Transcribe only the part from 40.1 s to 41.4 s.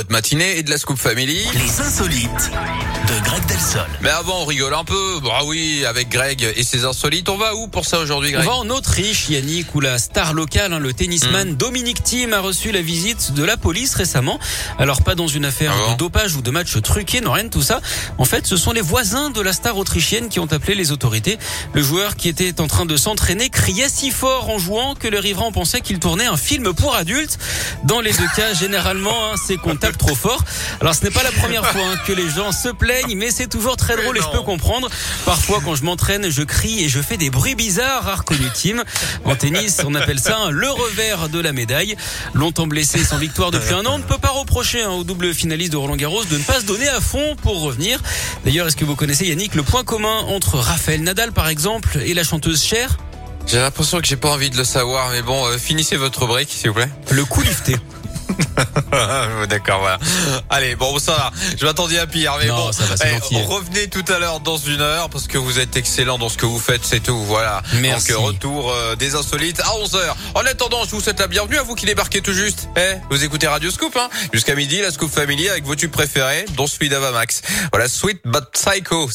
ça hein, le revers de